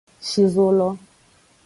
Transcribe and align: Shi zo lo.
Shi 0.27 0.43
zo 0.53 0.65
lo. 0.77 0.87